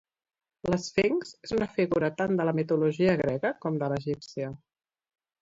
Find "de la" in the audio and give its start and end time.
2.41-2.55